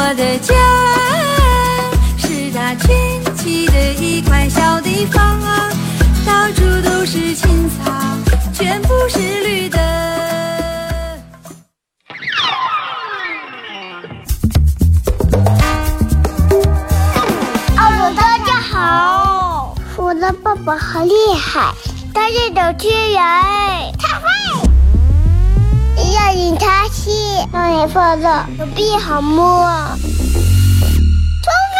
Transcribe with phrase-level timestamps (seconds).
[0.00, 0.54] 我的家
[2.16, 5.70] 是它圈起的一块小地方啊，
[6.26, 7.92] 到处都是青草，
[8.54, 9.78] 全部是绿的。
[17.76, 21.74] 哦，大家好，我的爸爸好厉害，
[22.14, 23.20] 他是主持人，
[26.14, 27.12] 让你开心，
[27.52, 29.66] 让你快乐，手臂好摸。
[31.42, 31.78] 出发，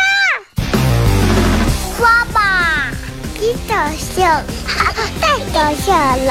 [1.98, 2.38] 刷吧，
[3.38, 4.18] 真搞笑，
[4.66, 6.30] 哈哈，太搞笑了，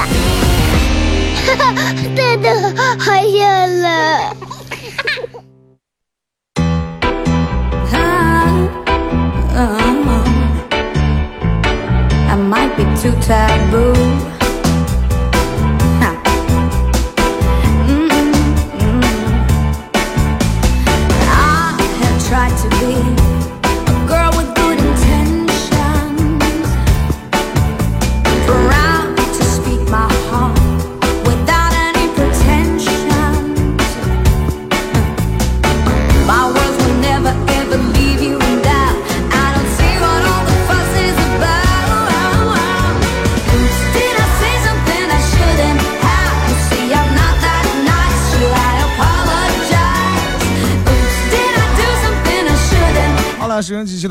[1.46, 1.70] 哈哈，
[2.16, 2.46] 真的
[2.98, 3.84] 好笑了。
[12.30, 13.89] I might be too taboo.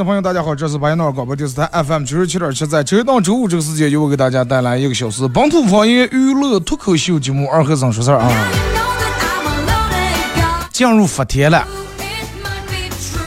[0.10, 8.32] 朋友，大家好，这是白鸟广播电视台 FM 九十七点七，在周一到周五这个时间，由我给大家带来一个小时本土方言娱乐脱口秀节目《二和尚说事儿》啊，
[10.72, 11.64] 进入伏天了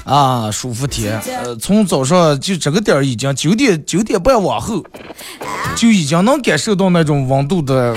[0.05, 4.85] 啊，舒服天，呃，从早上就这个点儿已经九点九点半往后，
[5.77, 7.97] 就已经能感受到那种温度的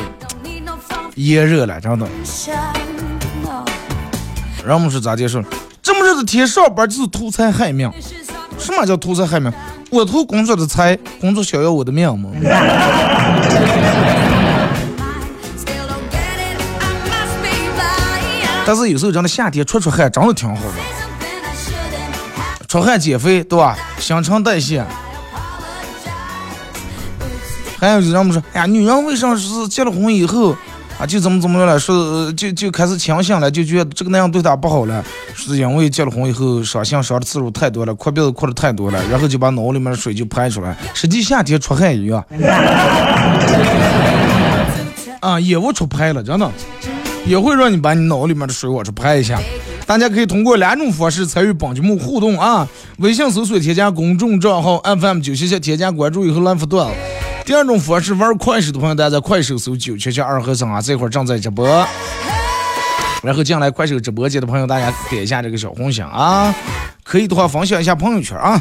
[1.15, 2.07] 炎热了，真的。
[4.63, 5.41] 人们说咋介绍？
[5.81, 7.91] 这么热的天上班就是图财害命。
[8.57, 9.51] 什么叫图财害命？
[9.91, 12.29] 我图工作的财，工作想要我的命吗.
[18.67, 20.71] 但是有时候真的夏天出出汗真的挺好的.
[22.67, 23.77] 出汗减肥，对吧？
[23.99, 24.83] 新陈代谢。
[27.79, 30.55] 还有就是人们说，哎呀，女人为什么是结了婚以后
[30.97, 31.77] 啊，就怎么怎么了？
[31.77, 35.03] 说就就开始清醒了，就觉得这个那样对她不好了，
[35.35, 40.77] 是因为结了婚以后伤心伤的次数太多了，哭鼻子哭的太多了，然后就把脑里面的水就排出来。
[40.93, 42.23] 实际夏天出汗一样，
[45.19, 46.49] 啊，也会出排了，真的，
[47.25, 49.37] 也会让你把你脑里面的水往出排一下。
[49.85, 52.67] 大家可以通过两种方式参与本节目互动啊！
[52.97, 56.89] 微信搜索添加公众账号 FM 九七七，添加关注以后来互动。
[57.45, 61.67] 第二种方式，玩快手的朋友，大家在快手搜九七七二和尚啊，这会儿正在直播。
[63.21, 66.53] 然后进来快手直播间的朋友，大家点一下这个小红心啊，
[67.03, 68.59] 可以的话分享一下朋友圈啊，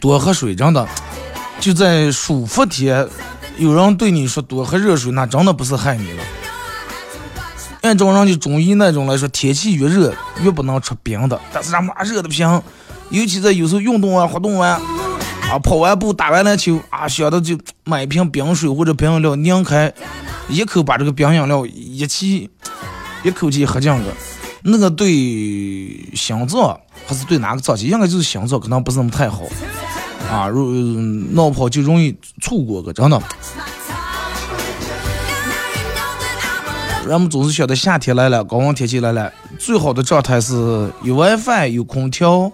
[0.00, 0.86] 多喝水，真的。
[1.58, 3.08] 就在暑伏天，
[3.56, 6.22] 有人对你说多喝热水，那真的不是害你了。
[7.82, 12.62] 按照人家中医那种来说，天气越热越不能吃冰的，但是咱妈热的不行，
[13.10, 19.92] 尤其在有时候运动完、活动完，啊跑完步、打完篮球啊，想到就买一瓶冰水或者冰饮料拧开，
[20.48, 22.50] 一口把这个冰饮料一起
[23.22, 24.02] 一口气喝进去，
[24.64, 25.06] 那个对
[26.14, 29.42] 心脏还是对哪个脏器，应该就是心脏，可能不是那么太好。
[30.30, 30.72] 啊，如
[31.32, 33.22] 闹跑就容易错过个，真的。
[37.06, 42.50] 人们总是晓得夏天来了，高温天气来了，最好的状态是有 WiFi、有空调，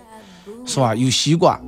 [0.64, 0.94] 是吧？
[0.94, 1.60] 有西瓜，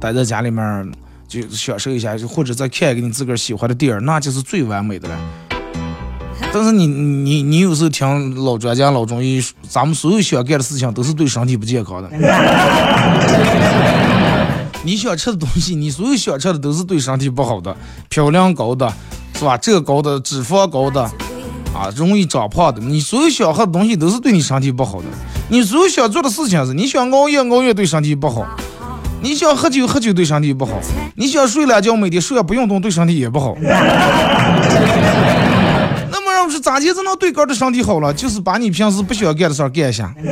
[0.00, 0.86] 待在家里面儿
[1.28, 5.16] 就享受一下，就或者再看一个你自个儿喜欢的电影，那就是最完美的了。
[6.52, 12.10] 但是你你你有时候听老专家、老中医，咱们所有想干的事情都是对身体不健康的。
[14.84, 17.76] 你想吃的东西，你所有想吃的都是对身体不好的，
[18.08, 18.92] 嘌呤高的，
[19.34, 19.56] 是吧？
[19.58, 21.02] 这高的，脂肪高的，
[21.74, 22.80] 啊，容易长胖的。
[22.80, 25.08] 你所有想喝的东西都是对你身体不好的。
[25.48, 28.44] 你所有想做的事情是，你想熬夜熬夜对身体不好，
[29.22, 30.72] 你想喝酒喝酒对身体不好，
[31.14, 33.56] 你想睡懒觉每天睡也不运动对身体也不好。
[36.10, 38.12] 那么让不是咋地才能对哥的身体好了？
[38.12, 40.12] 就是把你平时不需要干的事儿干一下。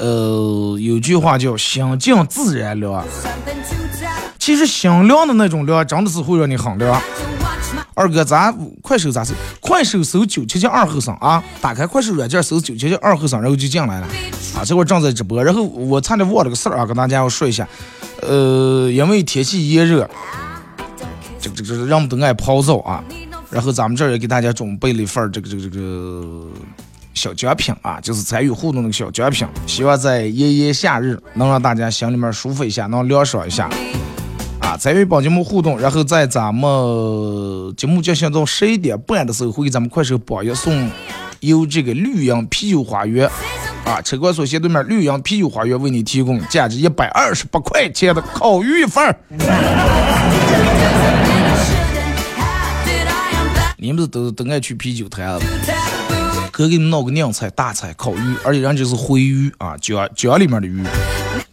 [0.00, 3.04] 呃，有句话叫“心静自然凉”，
[4.38, 7.00] 其实响亮的那种亮，真的是会让你很亮。
[7.94, 9.34] 二哥，咱快手咋搜？
[9.60, 11.42] 快手搜九七七二后生啊！
[11.60, 14.06] 打开快手软件搜九七七二后生，然后就进来了
[14.56, 14.64] 啊！
[14.64, 17.68] 这会正在直播，然后我差点忘了个事儿啊，跟大家要说一下。
[18.22, 20.08] 呃，因为天气炎热，
[21.40, 23.02] 这个这个人们都爱泡澡啊。
[23.50, 26.46] 然后咱们这儿也给大家准备了一份这个这个这个
[27.14, 33.68] 小奖品啊，就是参与互动的小奖品，希望在炎炎夏日能让大家心里面舒服一下，能凉爽一下。
[34.78, 40.88] 参与帮节目互动，然后在咱们节目进行到十一点半的时候，会给咱们快手榜一送
[41.40, 43.28] 由这个绿杨啤酒花园
[43.84, 49.16] 啊车管所斜对面绿杨啤酒花园为你提供价值一百二十八块钱的烤鱼一份儿。
[53.76, 55.38] 你们都都爱去啤酒摊，
[56.52, 60.84] 哥给你们弄个靓菜大菜烤鱼，而且人家是回鱼啊，江江里面的鱼。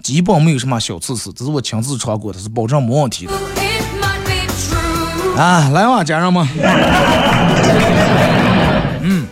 [0.02, 3.34] 基本没有什么小刺刺，这是我亲自尝过的，是保证没问题的。
[5.36, 6.48] 啊，来吧，家人们。
[9.02, 9.28] 嗯。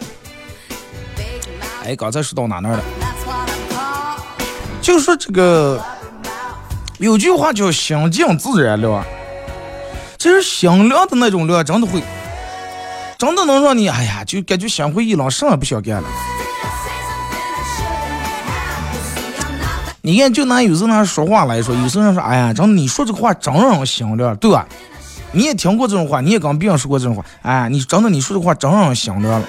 [1.85, 2.83] 哎，刚才说到哪那儿了？
[4.81, 5.81] 就说这个，
[6.97, 9.03] 有句话叫“心静自然凉”，
[10.19, 12.01] 其实心凉的那种凉，真的会，
[13.17, 16.09] 真的能让你，哎呀，就感觉心灰意冷，什么也不想干了。
[20.05, 24.67] 你看，就拿有时候拿说话来说，有时候人说，哎呀，真的，你说这个话真让人心凉，对吧？
[25.31, 29.47] 你也听过这种话，你也跟别人说过这种话，哎，你真的，你说这话真让人心凉了。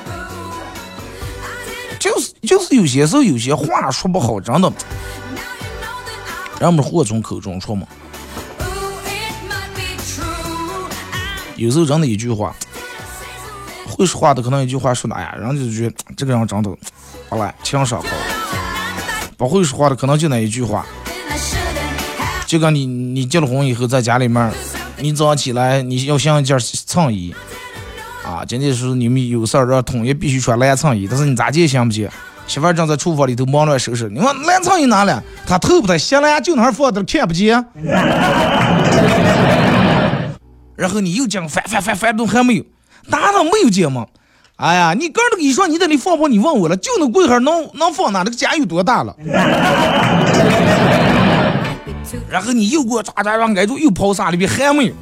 [1.98, 4.72] 就是就是有些时候有些话说不好，真的，
[6.60, 7.84] 人们祸从口中出嘛。
[11.56, 12.54] 有时候真的一句话，
[13.88, 16.70] 会说话的可能一句话说的，哎呀，人家就觉得这个人真的，
[17.28, 18.08] 好了，情商高。
[19.36, 20.86] 不会说话的可能就那一句话，
[22.46, 24.52] 就跟你你结了婚以后在家里面，
[24.98, 27.34] 你早上起来你要想一件衬衣，
[28.24, 32.10] 啊，今天是你们有事儿要统一必须穿蓝衬衣，但是你咋见想不接？
[32.46, 35.22] 媳妇儿正在厨房里头忙乱收拾，你问蓝衬衣哪了？
[35.46, 37.64] 他头不太洗了呀，就那放着看不见。
[40.76, 42.64] 然后你又讲翻翻翻翻都还没有，
[43.06, 44.06] 哪能没有见吗？
[44.56, 46.28] 哎呀，你个儿那个衣裳你在里放炮？
[46.28, 48.22] 你问我了，就那柜儿能能放哪？
[48.22, 49.14] 那个家有多大了？
[52.30, 54.94] 然后你又给我抓抓抓挨住，又跑啥里边还没有？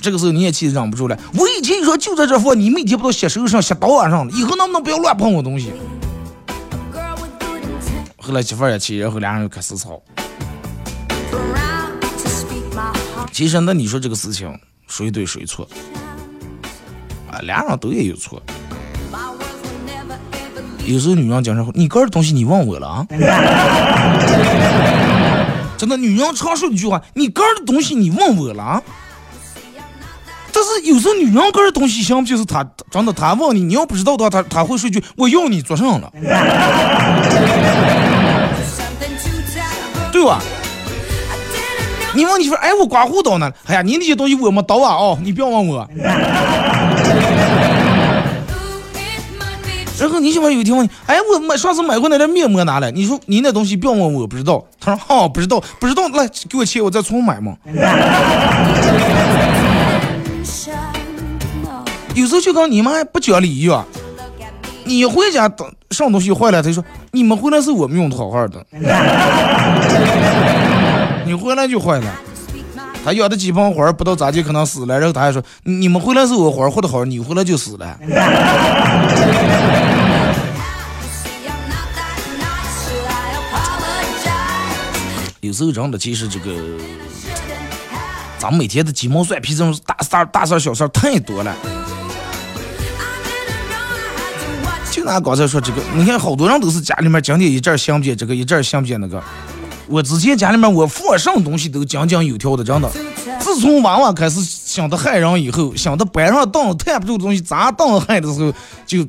[0.00, 1.18] 这个时候你也气得忍不住了。
[1.34, 4.32] 我以前说就在这放，你每天不都洗手上、洗刀碗上了？
[4.32, 5.72] 以后能不能不要乱碰我东西？
[8.16, 10.00] 后来媳妇也气，然后俩人又开始吵。
[13.32, 14.56] 其实那你说这个事情
[14.86, 15.68] 谁对谁错？
[17.30, 18.42] 啊，俩人都也有错。
[20.86, 23.06] 有时候女人讲说：“你个人东西你问我了啊？”
[25.78, 28.82] 真的，女人常说一句话：“你个人的东西你问我了啊？”
[30.52, 36.12] 但是有时候女人个人东西，想不就是她真的她问你，你要不知道的话，她她会说句：“我要你做上了。
[40.10, 40.40] ”对吧？
[42.12, 44.96] 你问你说：“哎，我刮胡刀呢？”哎呀，你那些东西我没刀啊！
[44.96, 45.88] 哦，你不要问我。
[50.00, 52.90] 然后你媳妇有一天问你，哎，我买上次买过那点面膜拿来？
[52.90, 54.64] 你说你那东西不要问我，不知道。
[54.80, 57.54] 他说好，不知道，不知道，来给我钱，我再重买嘛。
[62.14, 63.86] 有时候就跟你妈不讲理一样，
[64.84, 68.64] 你回家等上东西坏了，他说你们回来是我们用的好好的，
[71.24, 72.06] 你回来就坏了。
[73.02, 77.96] 他养的几盆花不知道咋就可能死了，然后他还说你们回来是我花活的好，你回来就死了。
[85.40, 86.52] 有时候真的，其实这个
[88.38, 91.56] 咱们每天的鸡毛蒜皮这种大事儿大事儿小事儿太多了。
[94.90, 99.22] 就拿刚才说这个，你看好多人都是家里面今天一阵儿想不起这个，一阵儿想不起那个。
[99.86, 102.90] 我之前家里面我放什么东西都井井有条的，真的。
[103.40, 108.52] 自从娃娃开始想的害人以后，想的搬上凳子抬不住东西砸凳害的时候，
[108.86, 109.06] 就。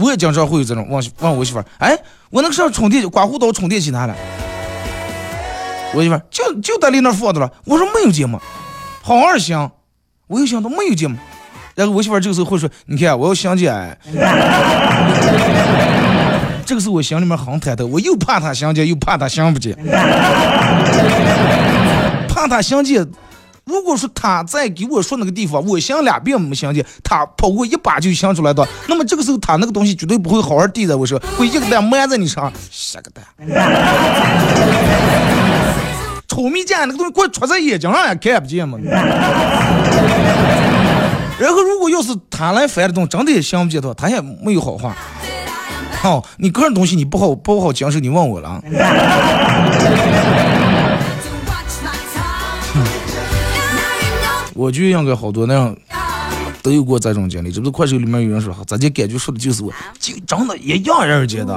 [0.00, 1.98] 我也经常会有这种问问我媳妇儿，哎，
[2.30, 4.14] 我那个上充电刮胡刀充电器哪了？
[5.94, 7.50] 我媳妇儿就就在你那放着了。
[7.64, 8.38] 我说没有节目，
[9.02, 9.70] 好好想，
[10.26, 11.16] 我又想到没有节目。
[11.74, 13.98] 然后我媳妇儿这个时候会说，你看我要想起来。
[16.66, 19.74] 这个时候我心里面很忐忑，我又怕他相见，又怕他相不见，
[22.28, 23.06] 怕他相见。
[23.68, 33.22] 如果说他再给我说那个地方，我想两遍没相见，他跑过一把就想出来的，那么这个时候他那个东西绝对不会好好递在我手，会一个蛋埋在你上，下个蛋。
[36.26, 38.78] 臭蜜饯那个东西，快戳在眼睛上也看不见嘛。
[41.38, 44.96] 然后如果要是他来翻的东西，真的也想不见的话，他也没有好话。
[46.00, 48.62] 好， 你个人东西你不好不好经受，你问我了
[54.58, 55.76] 我就应该好多那样
[56.62, 61.54] 都有过这种经历，这不是快手里面有人说，咱这感觉说的就是我，就真的一样人觉得，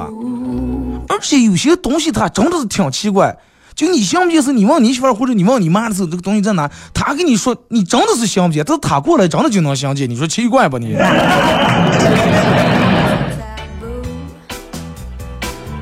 [1.08, 3.36] 而且有些东西它真的是挺奇怪，
[3.74, 10.96] 就你想不见是，你问你媳妇或者你问你妈的时候，这个东西在哪，他跟你说，你真的是想不见，但是他过来真的就能相见，你说奇怪吧你？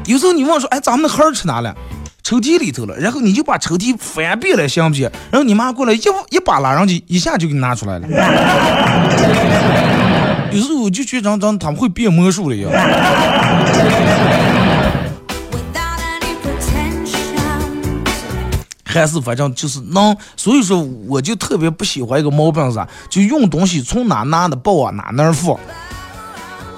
[0.07, 1.77] 有时候你问说，哎，咱们的孩儿去哪了？
[2.23, 5.11] 抽屉里头了，然后你就把抽屉翻遍了，行不行？
[5.31, 6.01] 然后你妈过来一
[6.31, 8.07] 一把拉上去， 一下就给你拿出来了。
[10.53, 12.71] 有时候我就觉得，张他们会变魔术了一样。
[18.85, 25.55] 还是反正就是能，所以说我就特别不喜欢一个毛病是啥，就用东西从哪拿的包啊，哪哪放。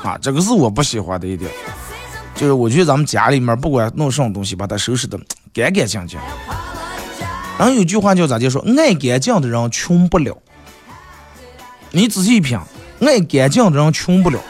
[0.05, 1.51] 啊，这个是我不喜欢的一点。
[2.35, 5.19] 就是我觉得咱们家里面不管弄什么东西，把它收拾的。
[5.55, 6.19] 干干净净，
[7.59, 10.35] 然后有句话叫咋就说爱干净的人穷不了。
[11.91, 12.59] 你仔细一品，
[13.03, 14.41] 爱干净的人穷不了。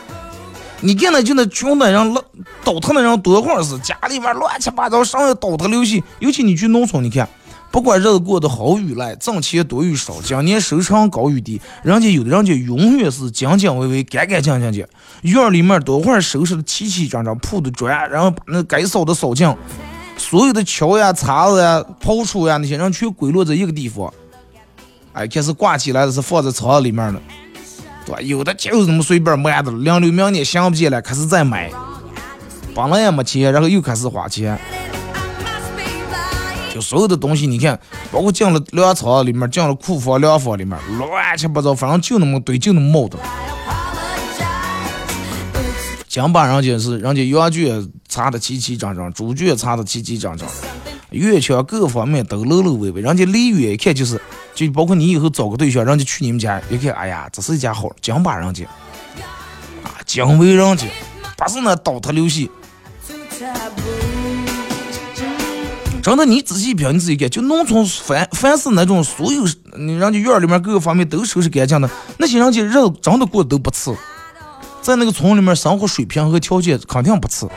[0.80, 2.14] 你看那就那穷的人
[2.62, 6.00] 倒腾的人多会儿是家里面乱七八糟，上面倒腾流血。
[6.20, 7.28] 尤其你去农村，你看，
[7.72, 14.88] 不管日子过得好与赖，挣钱多与少，今年收成高与低，人家有的人家永远是井井微微，干干净净的。
[15.22, 19.56] 院里面多会收拾的齐齐整整，铺的砖，然后把那该扫的扫净。
[20.18, 24.12] 所有的锹呀、叉子呀、刨锄呀，那些人全归落在一个地方。
[25.14, 27.20] 哎，开始挂起来的是放在仓里面的，
[28.04, 28.26] 对？
[28.26, 31.70] 有的就是那么随便买的，两六明年想不见了，开始再买，
[32.74, 34.58] 本来也没钱，然后又开始花钱。
[36.72, 37.78] 就所有的东西，你看，
[38.10, 43.18] 包括进了粮仓里面，进了库房、粮房里面，乱七八糟，反正就那么堆，就那么冒的。
[46.08, 50.46] 讲把人家是人家羊圈擦的齐齐整整，猪圈擦的齐齐整整，
[51.10, 53.00] 院墙各方面都漏漏微微。
[53.00, 54.20] 人家离远一看就是，
[54.54, 58.64] 就包括你以后找个对象，人家去你们家一看，哎呀，这是一家好，讲把人家
[59.84, 60.86] 啊，讲为人家，
[61.36, 62.50] 不是那倒腾流水。
[66.02, 69.44] 真的，你仔细品，你自己看，就农村凡凡是那种所有
[69.76, 73.94] 人家院里面各个方面都收拾干净的，那些人家日子真的过得都不次。
[74.80, 77.48] 在那个村里面生活水平和条件肯定不次。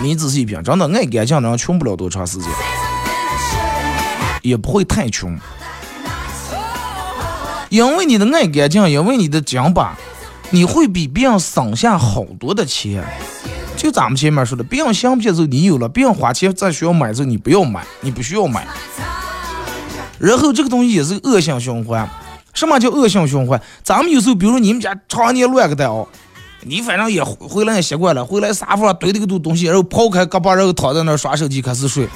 [0.00, 2.48] 你仔细一品，真的爱干净的人穷不了多长时间，
[4.42, 5.38] 也不会太穷。
[7.68, 9.96] 因为你的爱干净，因为你的讲吧，
[10.50, 13.04] 你会比别人省下好多的钱。
[13.76, 18.66] 就咱们前面说的，别人想不见时候你有了，别人花钱在需要买时候你不要买，你不需要买。
[20.18, 22.08] 然后这个东西也是恶性循环。
[22.54, 23.60] 什么叫恶性循环？
[23.82, 26.06] 咱们有时候，比如说你们家常年乱个的哦，
[26.60, 32.06] 你反正也回来也习惯了，回来沙发上堆了个多东西，然后抛开胳膊，然后躺在那刷手机开始睡，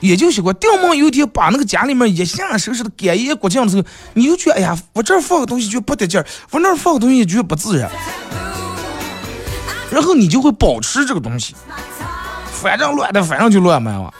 [0.00, 0.54] 也就习惯。
[0.56, 7.88] 顶门有一天把那个家里面一下收拾的干净过净的时候，你就觉得哎呀，我这放个东西就不得劲儿，我那放个东西就不自然，
[9.90, 11.54] 然后你就会保持这个东西，
[12.52, 14.12] 反正乱的反正就乱买嘛。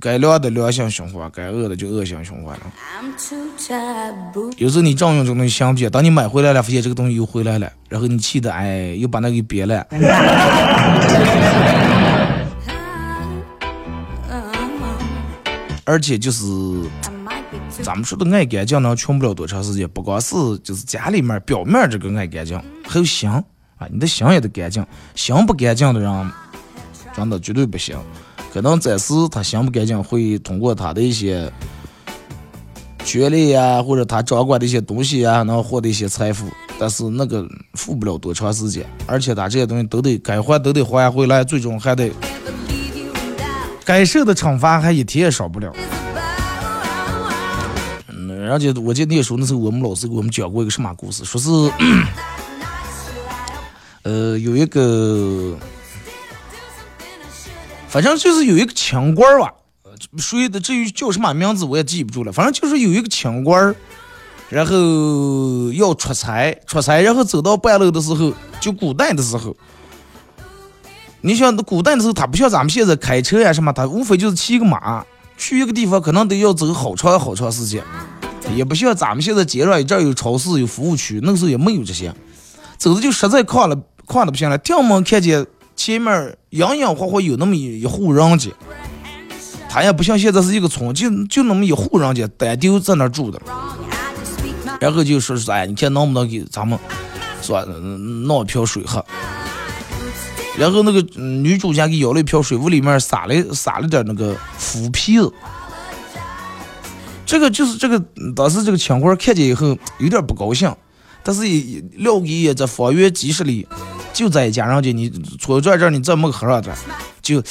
[0.00, 2.62] 该良的良性循环，该恶的就恶性循环了。
[4.58, 9.86] 有时候你正用这个东西想不起，当你买回来了，发现这个东西又回来了，然后你气的哎，又把那个给憋了。
[15.86, 16.42] 而且就是
[17.84, 23.44] 咱们说的爱干净能穷不了多长时间，不光是就是家里面表面这个爱干净，还有心啊，
[23.92, 26.30] 你的心也得干净，心不干净的人，
[27.14, 27.94] 真的绝对不行。
[28.50, 31.52] 可能暂时他心不干净，会通过他的一些
[33.04, 36.46] 权利呀，或者他掌管的一些东西呀，能获得一些财富，
[36.78, 42.10] 但是那个富不了多长时间，而且他这些东西都得该还都得还回来，最终还得
[43.84, 45.70] 该受的惩罚还一天也少不了。
[48.50, 51.50] 而且我记得那时候那时候我们老师给我们讲过一个什么故事，说是
[54.02, 55.56] 呃有一个。
[57.88, 59.52] 反正就是有一个清官儿吧，
[60.18, 62.32] 谁的至于叫什么名字我也记不住了。
[62.32, 63.76] 反正就是有一个清官儿，
[64.48, 69.56] 然后要出差，出差，然后走到半路的时候，就古代的时候，
[71.20, 75.06] 你想古代的时候，他不像咱们现在开车呀什么，他无非就是骑个马
[75.38, 77.80] 去一个地方，可能得要走好长好长时间，
[78.54, 82.14] 也不像咱们现在街上这儿有超市有服务区，那个时候也没有这些，
[82.76, 88.50] 走的就实在困了，困的不行了，定门看见前面隐隐约约有那么一一户人家。
[89.68, 93.40] 他也不像现在是一个村，就就那么一户人家单丢在那住的，
[94.78, 96.78] 然后就说是哎，你看能不能给咱们
[97.42, 99.04] 说弄一瓢水喝？
[100.56, 105.32] 然后那个女主家给舀了一瓢水，屋里面撒了撒了点那个腐皮子。
[107.26, 108.02] 这个就是这个
[108.34, 110.74] 当时这个清官看见以后有点不高兴，
[111.22, 113.66] 但是也了给这方圆几十里
[114.12, 116.74] 就在一家人家，你戳转这你这么喝上点，
[117.22, 117.42] 就。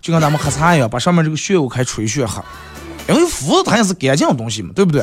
[0.00, 2.42] 就跟咱们喝茶一样，把上面这个血雾开吹血喝，
[3.08, 5.00] 因为麸子它也是干净的东西嘛，对不对？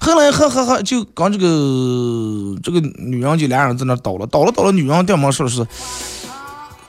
[0.00, 5.66] 后来喝喝喝，就刚这个这个女人就俩人在那倒了，倒了倒了，女人电门说的是，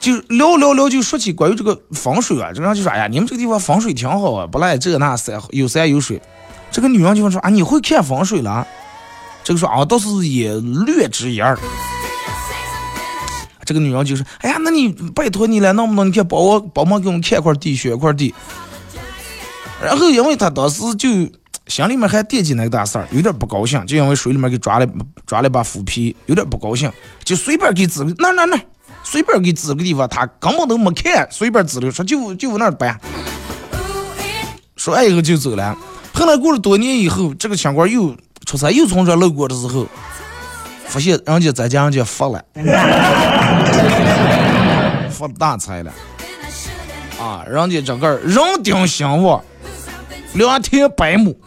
[0.10, 6.22] 就聊聊聊，就说起关于这个风水啊，这人就说，哎呀，你们这个地方风水挺好啊，不赖这那山有山有水。
[6.72, 8.66] 这个女人就问说，啊，你会看风水了？
[9.44, 11.58] 这个说啊，倒是也略知一二。
[13.66, 18.34] 这个女人就说：“哎呀，那你拜托你了，能不能你看帮我帮忙给我们看块地，选块地。”
[19.80, 21.08] 然后因为他当时就
[21.68, 24.88] 心里面还惦记那个大事儿，有点不高兴，就因为水里面给抓了
[25.28, 26.92] 抓了把腐皮，有点不高兴，
[27.24, 28.60] 就随便给指那那那，
[29.04, 33.00] 随便给指个地方，他根本都没看，随便指了，说就就往那儿办。
[34.76, 35.78] 说完以后就走了。
[36.14, 38.16] 后来过了多年以后，这个相官又
[38.46, 39.88] 出差又从这路过的时候。
[40.88, 42.44] 发现人家在家人家发了，
[45.12, 45.94] 发大财了，
[47.22, 47.46] 啊！
[47.48, 49.40] 人家整个人丁兴旺，
[50.34, 51.40] 两田百亩。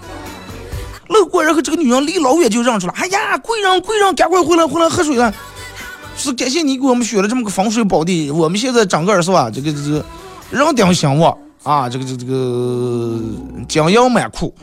[1.08, 5.34] 路过，然后这个女人离老远就认出来，哎呀，贵人贵人，赶快回来回来喝水了。
[6.22, 9.50] 是感谢你给我们选了这么个风水宝地，我们现在整个是吧？
[9.50, 10.04] 这个这个
[10.50, 13.20] 人丁兴旺啊，这个这个这个
[13.66, 14.54] 金银满库。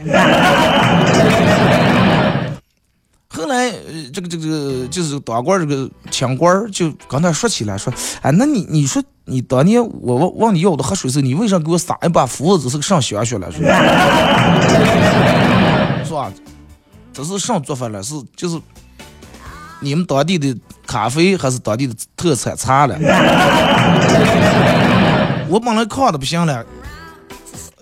[3.28, 3.70] 后来，
[4.14, 12.70] 这个这个就是当官这个清官就跟他说起来说，哎，那你你说你当年我问问你要的喝水时，你为啥给我撒一把斧子？
[12.70, 13.52] 是个上学去了？
[13.52, 13.62] 是
[16.14, 16.32] 吧？
[17.12, 18.02] 这是上做法了？
[18.02, 18.58] 是就是
[19.82, 20.56] 你们当地的
[20.90, 22.98] 咖啡还是当地的特产茶了？
[25.48, 26.66] 我本来渴的不行了。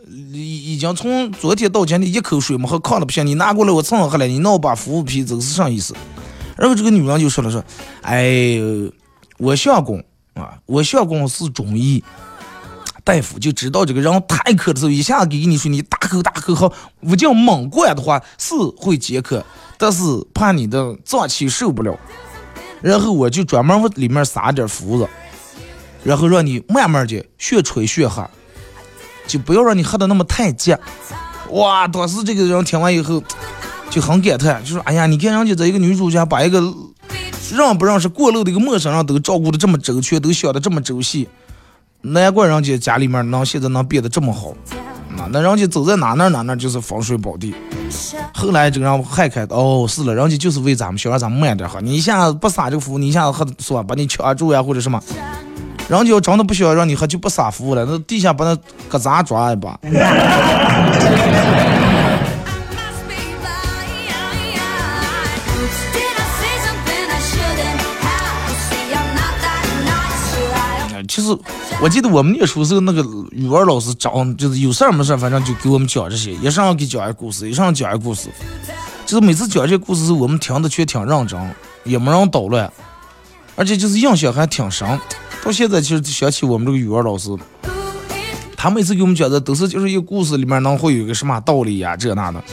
[0.10, 3.26] 已已经从昨天到今天一口水没喝，渴的不行。
[3.26, 5.96] 你拿过来我蹭喝了，你闹把服务皮，走是啥意思？
[6.58, 7.64] 然后这个女人就说了说，
[8.02, 8.60] 哎，
[9.38, 12.04] 我相公啊，我相公是中医
[13.06, 19.42] 大夫，就知道这个人太渴的时候，一下子给你说，你大口大口喝，我叫猛灌的话是会解渴，
[19.78, 21.98] 但是怕你的脏器受不了。
[22.88, 25.06] 然后我就专门往里面撒点符子，
[26.06, 27.16] 然后让你慢慢的
[27.52, 28.26] 越吹越喝。
[29.28, 30.74] 就不要让你喝的那么太急，
[31.50, 31.86] 哇！
[31.86, 33.22] 当时这个人听完以后
[33.90, 36.62] 就很感叹，就说：“哎呀，你看人家这一个女主家把一个
[37.52, 41.28] 认不认识过路的一个陌生人都照顾的这么周全，都想的这么周细，
[42.04, 44.54] 难怪人家家里面能现在能变得这么好。
[45.18, 47.54] 那那人家走在哪哪哪那就是风水宝地。
[48.34, 53.84] 后来这个人还开哦，是了，人家就是为咱们想让咱们慢点喝，你一下子不撒这个符，你一下子喝是吧？
[53.84, 55.02] 把你掐住呀，或者什么。”
[55.90, 57.86] 人家真的不需要让你喝，就不撒符了。
[57.86, 58.54] 那地下把那
[58.90, 59.80] 疙瘩抓一把。
[71.08, 71.30] 其实
[71.80, 76.34] 我记得我们念书时候，那个语文老师讲，就是有事儿没事儿，反正就给我们讲这些。
[76.34, 78.30] 一上给讲一个故事，一上讲一个故事，
[79.06, 81.40] 就是每次讲这些故事，我们听的却挺认真，
[81.84, 82.72] 也没人捣乱，
[83.56, 84.88] 而且就是印象还挺深。
[85.44, 87.30] 到现在其实想起我们这个语文老师，
[88.56, 92.44] 他每次给我们讲的都是就是一个故事里面能会有一个什么道理呀，这那的。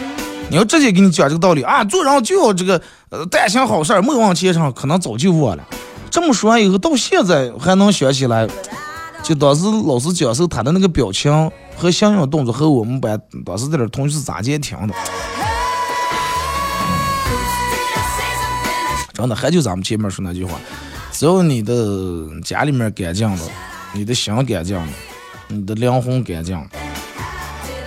[0.51, 5.67] 你要直接给你讲这个道理啊，做人就要这个呃，但行好事，莫忘前程，可能早就忘了。
[6.11, 8.47] 这么说完以后，到现在还能想起来，
[9.25, 14.95] 就当时老师讲授他的那个表情和相应动作，和我们班当时在那同学是咋接听的。
[19.15, 20.59] 真的，还就咱们前面说那句话。
[21.11, 23.39] 只要你的家里面干净了，
[23.95, 24.89] 你的心干净了，
[25.49, 26.67] 你的灵魂干净了，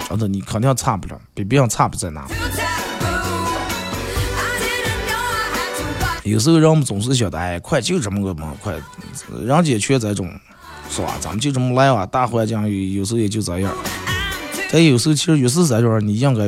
[0.10, 2.26] 真的你肯定差不了，比别人差不在哪。
[6.24, 8.74] 有时候人们总是觉得，哎，快就这么个嘛，快，
[9.46, 10.28] 人家全这种，
[10.90, 11.16] 是吧？
[11.20, 13.72] 咱们就这么来吧，大环境有有时候也就这样。
[14.72, 16.48] 但有时候其实越是这样，你应该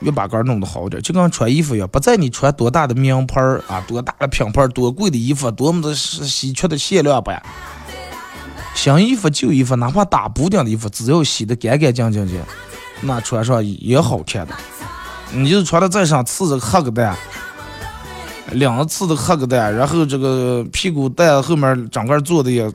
[0.00, 7.42] 越把杆弄得好点，就跟穿衣服一样，不在你穿多大的名牌啊，多大的品牌，多贵的衣服，多么的稀缺的限量版。
[8.74, 12.32] 新衣服、旧衣服，哪怕打补丁的衣服，只要洗的干干净净的，
[13.02, 14.54] 那穿上也好看的。
[15.32, 17.16] 你就是穿的再上刺着黑个蛋，
[18.50, 22.70] 两个刺的黑个蛋，然后这个屁股蛋后面整个做的也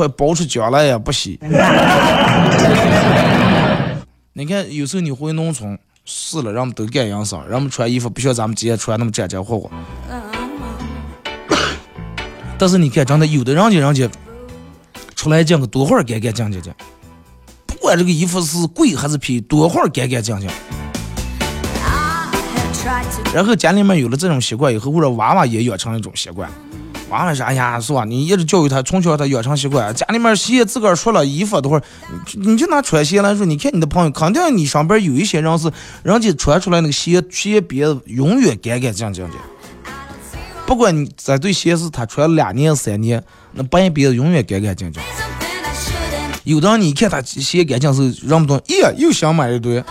[0.00, 1.38] 快包出浆来也不洗。
[4.32, 9.70] 你看，有时候你回农村试了，人们都干养生，人们穿衣服不像咱们今天穿那么沾沾火火。
[12.56, 14.08] 但是你看，真的有的人家人家
[15.14, 16.72] 出来讲个多会儿干干净净净，
[17.66, 20.48] 不管这个衣服是贵还是便宜，多会儿干干净净。
[23.34, 26.50] 然后家里面有了这种习惯以后，或者娃娃也养成一种习惯。
[27.10, 28.04] 娃娃说：“哎呀，是吧？
[28.04, 29.92] 你一直教育他，从小他养成习惯。
[29.94, 31.82] 家里面鞋自个儿说了，衣服等会儿，
[32.34, 35.70] 你就拿穿鞋来说，你看你的朋友，肯定你上边有一些人是，
[36.04, 39.34] 人家穿出来那个鞋鞋边永远干干净净的。
[40.66, 43.22] 不管你这对鞋是他穿了两年三年，
[43.54, 45.02] 那半边永远干干净净。
[46.44, 49.82] 有的人你看他鞋干净是认不懂，耶，又想买一堆。”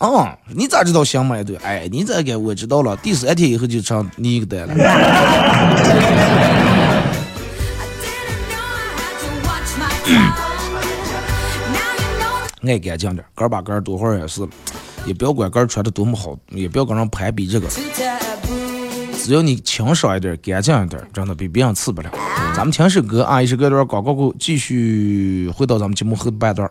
[0.00, 1.56] 啊，你咋知道想买对？
[1.56, 4.74] 哎，你这个我知道了，第三天以后就成你一个单了。
[12.62, 14.40] 爱干净点，杆把杆多会儿也是，
[15.04, 17.68] 也不要管杆穿的多么好，也不要跟人攀比这个。
[19.22, 22.10] 只要你清爽一点，干净一点，真的比别人次不了。
[22.56, 26.70] 咱们听首歌啊，一首歌段广告后，继续回到咱们节目后半段。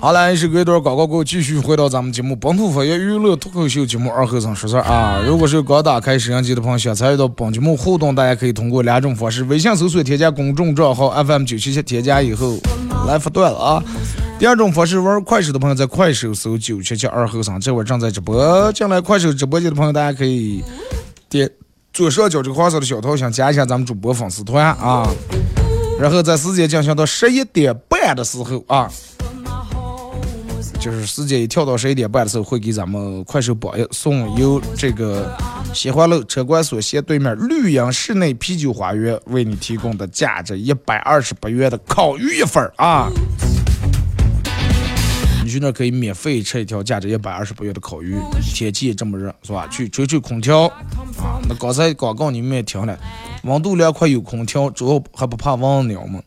[0.00, 5.22] 好了，是隔一段广告过后，继续回到咱们节目《本土方言娱乐脱口秀》节目二和尚说事儿啊！
[5.26, 12.56] 如果是刚打开摄像机的朋友，想参与到本节目互动，大家可以通过两种方式：微信搜索添加公众账号 FM 九七七，添加以后
[13.06, 13.82] 来发段了啊！
[14.38, 18.72] 第二种方式，玩快手的朋友在快手搜九七七二和尚，这会儿正在直播。
[18.72, 20.64] 进来快手直播间的朋友，大家可以
[21.28, 21.48] 点
[21.92, 25.06] 左上角这个黄色的小头像，加一下咱们主播粉丝团啊！
[26.00, 28.90] 然后在时间进行到十一点半的时候啊。
[30.80, 35.36] 就是时间一跳到十一点半的时候，会给咱们快手榜一送由这个
[35.72, 43.08] 西华路车管所斜对面绿荫室内啤酒花园为你提供的价值一百二十八元的烤鱼一份啊！
[45.44, 48.16] 你去那可以免费吃一条价值一百二十八元的烤鱼。
[48.40, 49.68] 天气这么热，是吧？
[49.70, 50.72] 去吹吹空调
[51.22, 51.40] 啊！
[51.48, 52.98] 那刚才广告你们也听了，
[53.44, 56.20] 温度凉快有空调，主要还不怕蚊子鸟吗？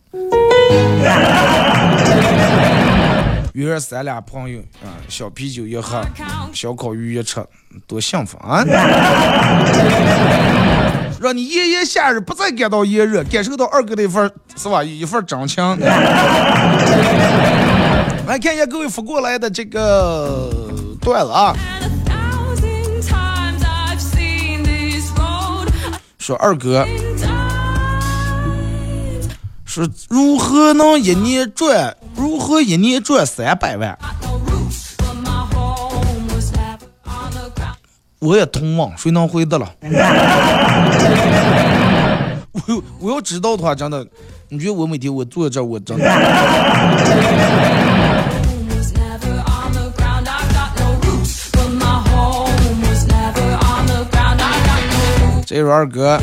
[3.54, 6.02] 约三俩朋友啊，小啤酒一喝，
[6.54, 7.46] 小烤鱼一吃，
[7.88, 8.64] 多幸福啊！
[11.22, 14.84] 让你炎炎夏日不再感到炎热，感受到二哥的一份是吧？
[14.84, 15.64] 一份真情。
[18.28, 20.50] 来看一下各位发过来的这个
[21.00, 21.56] 段子啊，
[26.26, 26.84] 说二哥。
[29.64, 31.96] 说如何能一年赚？
[32.16, 33.96] 如何一年赚三百万？
[38.18, 39.72] 我也同往，谁能回答了？
[42.52, 44.04] 我我要知道的话，真的，
[44.50, 46.04] 你觉得我每天我坐在这，我真的。
[55.56, 56.20] 这是二哥。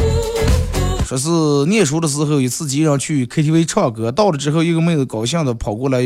[1.06, 1.30] 说是
[1.66, 6.02] 念书的时候，一次几人去 KTV 唱歌，到了之后，一个妹子高兴的跑过来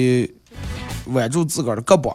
[1.07, 2.15] 挽住自个儿的胳膊。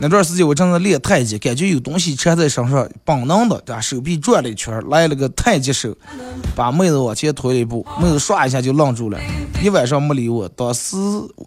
[0.00, 3.80] 那段时间我正在练太极，感觉有东西缠在身上，本能的对吧？
[3.80, 5.96] 手臂转了一圈，来了个太极手，
[6.54, 9.18] 把妹子往前推了一步，妹子唰一下就愣住了，
[9.62, 10.46] 一晚上没理我。
[10.50, 10.94] 当时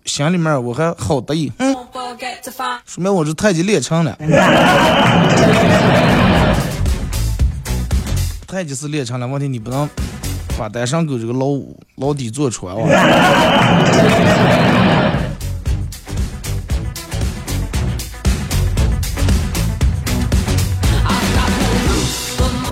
[0.05, 1.71] 心里面我还好得意，嗯，
[2.87, 4.17] 说明我这太极练成了。
[8.51, 9.89] 太极是练成了，问题你不能
[10.57, 11.57] 把单身狗这个牢
[11.95, 12.85] 牢底坐穿哇。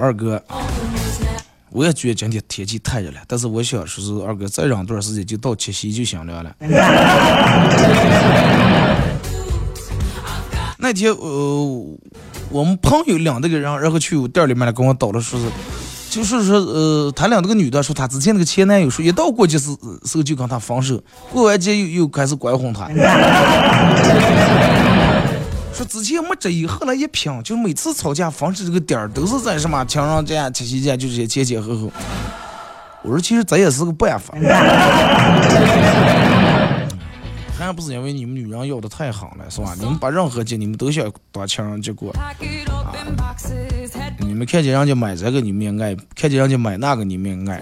[0.01, 0.43] 二哥，
[1.69, 6.53] 我也觉得今天天气太热了，但是我想说是二哥再忍段时间就到七夕就行了了。
[10.77, 11.97] 那天呃，
[12.51, 15.45] 我们朋友领那个人，然后去我店里面来跟我叨了，说是，
[16.09, 19.69] 就是说呃，他俩那个女的说她之前那个前男友说一到过节时
[20.03, 20.99] 时候就跟她分手，
[21.31, 22.89] 过完节又又开始关哄她。
[25.71, 31.91] 说之前没这意，后来一拼，就每次吵架分手这个点儿都是在什么情人节、七夕节，就这些前前后后。
[33.01, 34.33] 我说其实这也是个办法，
[37.59, 39.75] 还不是因为你们女人要的太狠了，是吧？
[39.77, 42.33] 你们把任何节你们都想当情人节过，啊，
[44.17, 47.61] 你们看见人家买这个你们也爱，看见人家买那个你们也爱。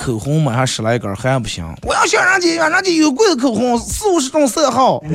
[0.00, 5.02] 口红买上十来根还不行，我要想人家，人家有贵的口红，四五十种色号。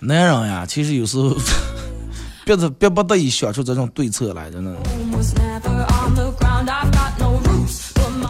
[0.00, 1.36] 男人呀，其实有时候
[2.44, 4.74] 别着别不得已想出这种对策来，真的。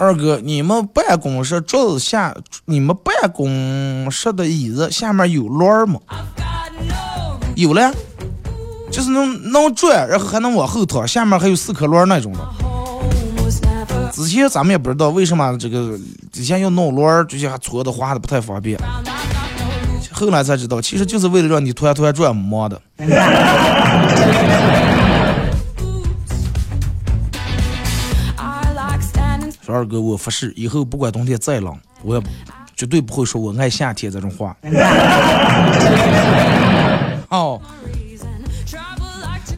[0.00, 2.32] 二哥，你们办公室桌子下，
[2.66, 5.98] 你们办公室的椅子下面有轮吗？
[7.56, 7.92] 有了，
[8.92, 12.38] 就是能能转，然后还能往后躺，下面还有四颗轮那种的。
[14.12, 15.98] 之前咱们也不知道为什么这个
[16.32, 18.78] 之前要弄轮，这些还搓的滑的不太方便。
[20.12, 22.80] 后来才知道，其实就是为了让你团团转磨的。
[29.68, 32.22] 说二哥，我发誓以后不管冬天再冷，我也
[32.74, 34.56] 绝对不会说我爱夏天这种话。
[37.28, 37.60] 哦，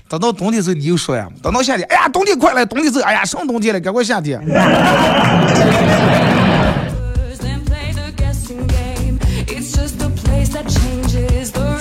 [0.09, 4.41] 等到冬天时候你又说呀，等到夏天，哎呀，冬天快来，冬天走，哎呀，上冬天了，赶快夏天。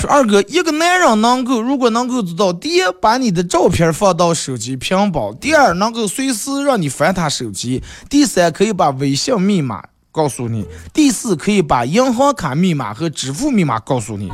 [0.10, 14.32] 二哥，一个男人能够，如果能够做到，第一，把你的照片放到手机屏保；第二，能够随时让你翻他手机；第三，可以把微信密码告诉你；第四，可以把银行卡密码和支付密码告诉你。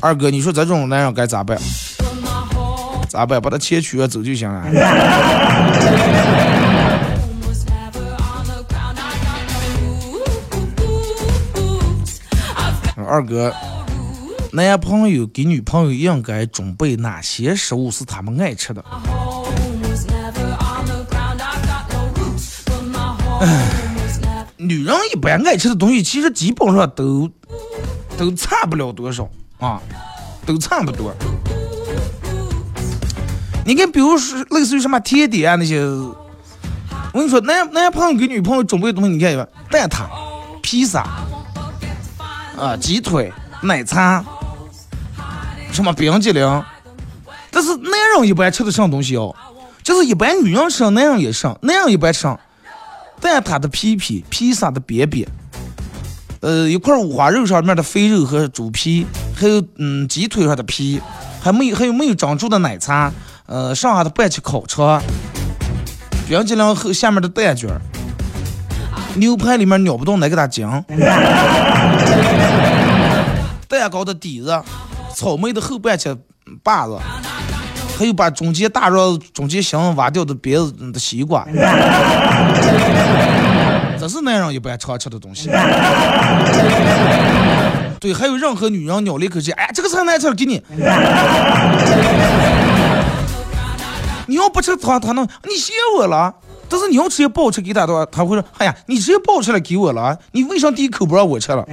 [0.00, 1.56] 二哥，你说这种男人该咋办？
[3.08, 3.40] 咋办？
[3.40, 4.64] 把他钱取了走就行了。
[13.06, 13.54] 二哥，
[14.52, 18.84] 男朋友给女朋友应该准备哪些食物是他们爱吃的？
[23.40, 23.72] 哎
[24.56, 27.30] 女人一般爱吃的东西，其实基本上都
[28.16, 29.80] 都差不了多少啊，
[30.44, 31.14] 都差不多。
[33.64, 36.14] 你看，比如说类似于什么甜点啊那些，我
[37.12, 40.06] 跟你说，男男朋友给女朋友准备的东西，你看有蛋挞、
[40.62, 41.06] 披萨。
[42.58, 44.24] 啊，鸡腿、奶茶，
[45.70, 46.64] 什么冰激凌，
[47.50, 49.34] 但是男人一般吃的什么东西哦？
[49.82, 52.26] 就是一般女人吃，男人也吃，男人一般吃
[53.20, 55.28] 蛋挞的皮皮、披萨的边边，
[56.40, 61.00] 呃，一块五花肉上面的肥肉和猪皮，还有嗯鸡腿上的皮，
[61.40, 63.12] 还没有还有没有珍珠的奶茶，
[63.46, 65.02] 呃，剩下的半切烤肠，
[66.26, 67.70] 冰激凌后下面的蛋卷。
[69.14, 70.68] 牛排里面咬不动哪个大筋，
[73.68, 74.62] 蛋糕的底子，
[75.14, 76.16] 草莓的后半截
[76.62, 76.98] 把子，
[77.98, 80.56] 还有把中间大肉、中间芯挖掉的别
[80.92, 81.46] 的西瓜，
[83.98, 85.50] 这是男人一般常吃的东西。
[87.98, 90.62] 对，还有任何女人咬了一口气，哎，这个菜难吃，给你。
[94.26, 96.34] 你要不吃他，他能，你谢我了。
[96.68, 101.64] 但是你要直接抱吃给他的话，他会说：“哎呀，你直接抱出来给我了，你为啥第一口不让我吃了？”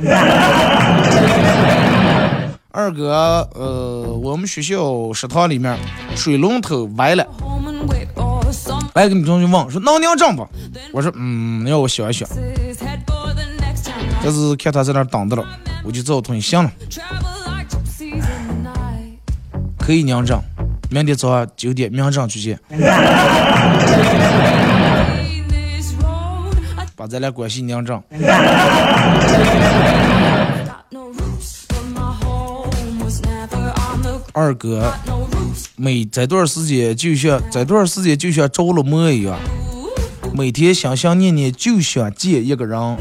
[2.75, 5.77] 二哥，呃，我们学校食堂里面
[6.15, 7.23] 水龙头歪了，
[8.95, 10.47] 来个女同学问说：“能娘正不？”
[10.91, 12.27] 我说：“嗯，让我想一想。”
[14.23, 15.45] 但是看他在那等着了，
[15.84, 16.71] 我就只好同意行了，
[19.77, 20.41] 可以娘正，
[20.89, 22.60] 明天早上九点明正去见。
[27.08, 28.02] 咱俩关系拧正。
[34.36, 34.92] 二哥，
[35.76, 39.38] 每这段时间就像这段时间就像着了魔一样，
[40.34, 42.98] 每天心心念念就想见一个人，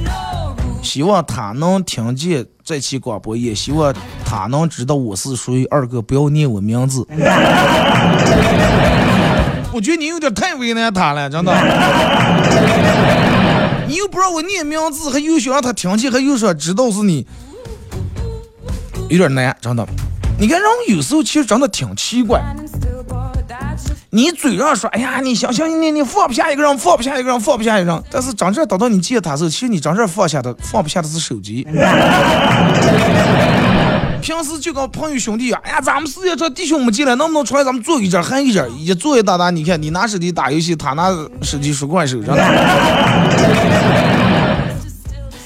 [0.83, 3.95] 希望他能听见这期广播，也希望
[4.27, 5.65] 他能知道我是谁。
[5.71, 7.07] 二哥，不要念我名字。
[9.73, 11.51] 我觉得你有点太为难他了，真的。
[13.93, 17.27] 你又不让我念名字，还又想让他听见，还又说知道是你，
[19.11, 19.87] 有点难，真的。
[20.39, 22.43] 你看人有时候其实真的挺奇怪。
[24.09, 28.03] 你嘴上说，哎呀，你想想，你你放不下一个人，放不下一个人，放不下一个人。
[28.11, 31.67] 但是真正等到你见他时候，其实你真正放下的，放不下的是手机。
[34.23, 39.51] 平时就跟朋友兄弟啊，哎呀，咱们四月这弟兄们进来，能不能出来咱们坐一阵，喊一阵，一坐一打打。
[39.51, 41.11] 你看，你拿手机打游戏，他拿
[41.43, 42.43] 手机说快手，真的。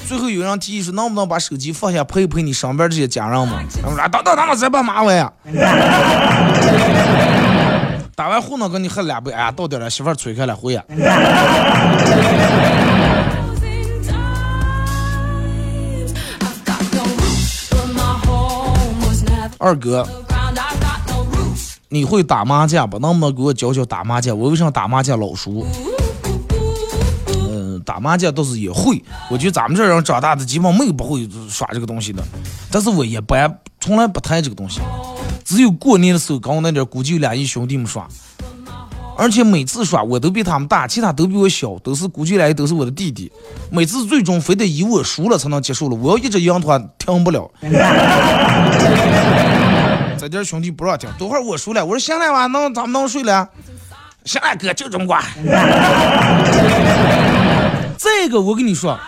[0.07, 3.57] 最后有人提议说，能不能把手机放下，陪一陪你身边这些家人们？
[3.83, 5.33] 他们说，等等，等等再把马尾呀。
[8.15, 10.85] 打完后呢，跟你喝两杯，哎呀，到点了，媳妇儿催开了，回呀。
[19.67, 20.07] 二哥，
[21.89, 23.01] 你会打麻将不？
[23.01, 24.39] 能不能给我教教打麻将？
[24.39, 25.67] 我为啥打麻将老输？
[27.51, 29.03] 嗯，打麻将倒是也会。
[29.29, 32.23] 我觉得咱们这人长大的基本没有不会耍这个东西的，
[32.71, 34.81] 但是我一般从来不谈这个东西。
[35.45, 38.07] 只有过年的时候，跟我那点估计有俩姨兄弟们耍，
[39.17, 43.33] 而且每次耍我都比他们大，其他都比我小，都是估计俩都是我的弟弟。
[43.71, 47.51] 每次最终非得以我输了才能结束了，我要一直赢的话停不了。
[50.29, 53.49] 在这兄弟不让停，等会儿我输了，我说行了吧，能咱们能睡了？
[54.25, 55.23] 行了哥，就这么挂。
[57.99, 58.99] 这个我跟你说，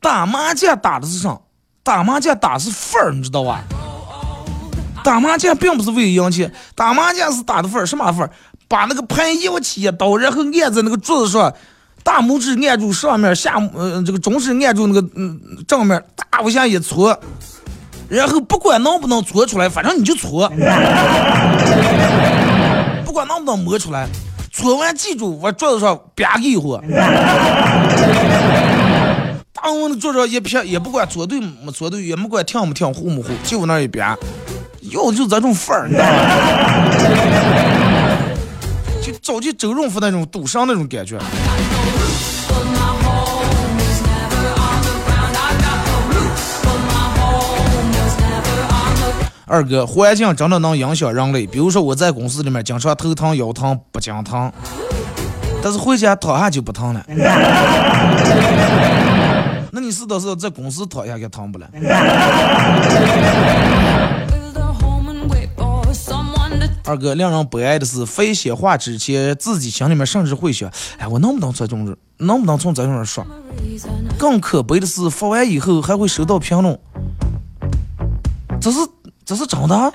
[0.00, 1.38] 打麻将打的是啥？
[1.82, 3.62] 打麻将打是份儿，你知道吧？
[5.02, 8.30] 打麻将并不是为了赢钱，打麻将是打的份儿，什么份儿？
[8.68, 11.52] 把那个牌摇起一刀，然后按在那个桌子上，
[12.04, 17.20] 大拇指按住上面，下呃这个中指按住那个嗯正面，大往下一搓，
[18.12, 20.46] 然后不管能不能搓出来，反正你就搓，
[23.06, 24.06] 不管能不能磨出来，
[24.52, 26.78] 搓完记住往桌子上啪一会，
[29.54, 34.06] 当我的桌上一撇，也不管搓对没搓对，也没管跳没跳，糊没糊，就往那一边。
[34.90, 36.12] 要的就这种范儿，你知道吗？
[39.00, 41.16] 就早期周润发那种赌上那种感觉。
[49.52, 51.46] 二哥，环境真的能影响人类。
[51.46, 54.50] 比如说我在公司里面经常头疼腰疼不经疼，
[55.62, 57.04] 但是回家躺下就不疼了。
[59.70, 61.68] 那你是倒是在公司躺下就疼不了？
[66.86, 73.22] 二哥，令人悲哀的是，非写话之前，自己心里面甚至会想：哎，我能不能从这种，能不能从这种人说？
[74.18, 76.78] 更可悲的是，发完以后还会收到评论，
[78.58, 78.78] 这是
[79.32, 79.90] 这是真的？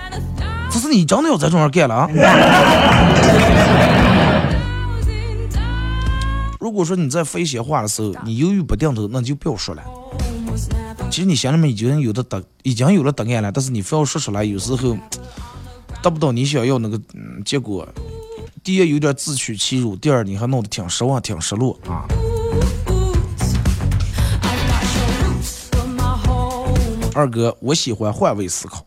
[0.68, 2.08] 这是你真的要这种人干了啊？
[6.58, 9.82] 如果说你在说一些话的时候，你犹豫不定的，那就不要说了。
[11.08, 14.98] 其实你心里面已经有的答，已经有了答案了，但是你非要说出来，有时候。
[16.02, 17.86] 达不到你想要那个嗯结果，
[18.64, 22.02] 第一有点自取其辱，第二你还弄得挺失望、挺失落啊。
[27.14, 28.84] 二哥，我喜欢换位思考，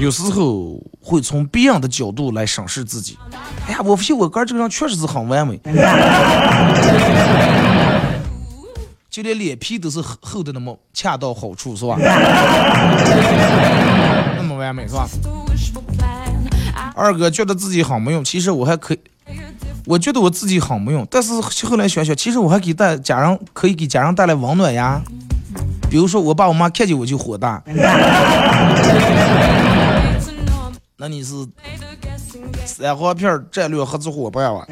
[0.00, 3.18] 有时候会从别人的角度来审视自己。
[3.68, 5.60] 哎呀，我发现我哥这个人确实是很完美，
[9.10, 11.98] 就连脸皮都是厚的那么恰到好处，是吧？
[14.38, 15.06] 那么完美，是吧？
[16.94, 18.98] 二哥觉得自己很没用，其实我还可以，
[19.84, 21.34] 我觉得我自己很没用，但是
[21.66, 25.02] 后来想想，其实我还给带家人，可以给家人带来温暖呀。
[25.90, 27.62] 比如说我爸我妈看见我就火大，
[31.00, 31.32] 那你是
[32.66, 34.66] 三黄片战略合作伙伴吧？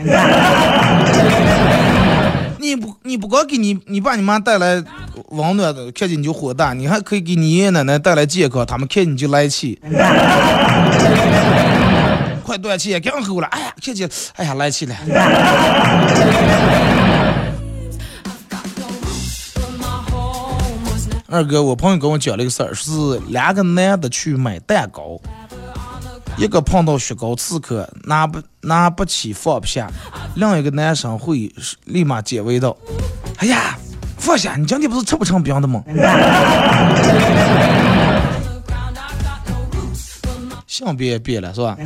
[2.58, 4.84] 你不你不光给你你爸你妈带来
[5.30, 9.80] 温暖的，看见你就火大，你还可以给你爷爷奶奶带来健康，他们看见你就来气。
[12.44, 13.46] 快断气，刚好了。
[13.46, 14.06] 哎呀，看见，
[14.36, 14.94] 哎呀，来气了。
[21.30, 22.90] 二哥，我朋友跟我讲了一个事儿，是
[23.28, 25.18] 两个男的去买蛋糕，
[26.38, 29.90] 一个碰到雪糕刺客，拿不拿不起放不下，
[30.36, 31.52] 另一个男生会
[31.84, 32.76] 立马解围道
[33.38, 33.76] ：“哎呀，
[34.16, 35.82] 放下，你今天不是吃不成饼的吗？”
[40.68, 41.76] 性别也变了，是吧？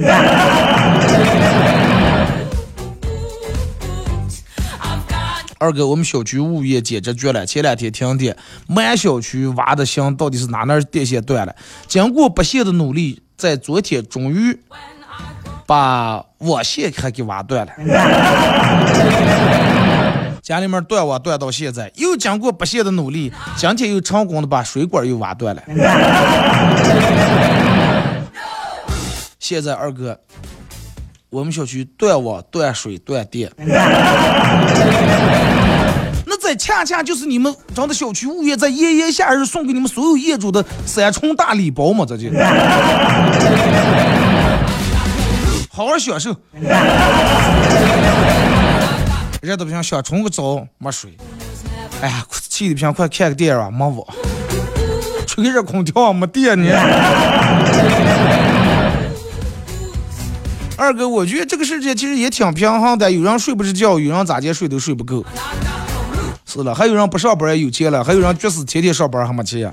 [5.59, 8.37] 二哥，我们小区物业简直绝了，前两天停电，
[8.67, 11.55] 满小区挖的香，到底是哪根电线断了？
[11.87, 14.57] 经过不懈的努力，在昨天终于
[15.67, 17.73] 把网线还给挖断了。
[20.43, 25.63] 家里面断网断到现在，又经过不懈的努力，今天又成功的把水管又挖断了。
[29.39, 30.19] 现在二哥，
[31.31, 33.51] 我们小区断网、断水、断电，
[36.57, 42.05] 恰恰就是你们咱的小区物业在炎炎夏日送给你们所有业主的三重大礼包嘛？
[42.07, 42.29] 这就
[45.71, 46.37] 好好享受。
[49.41, 51.17] 热的不行想冲个澡没水，
[52.01, 54.07] 哎呀，气的不行快看个电影啊，没网，
[55.27, 56.69] 吹个热空调没电呢。
[60.77, 65.25] 二哥，我觉得这个世界其实也挺平衡的，有人睡不着觉，有人咋接睡都睡不够。
[66.53, 69.73] 是了，还有人不上班也有钱了，还有人就是天天上班还没钱。